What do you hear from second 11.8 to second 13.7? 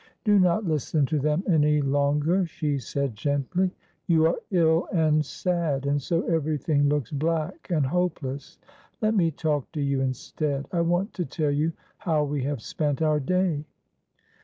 how we have spent our day."